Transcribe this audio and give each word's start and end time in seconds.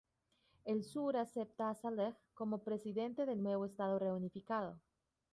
El 0.65 0.83
Sur 0.83 1.15
aceptó 1.15 1.65
a 1.65 1.75
Saleh 1.75 2.15
como 2.33 2.63
presidente 2.63 3.27
del 3.27 3.43
nuevo 3.43 3.65
estado 3.67 3.99
reunificado. 3.99 4.81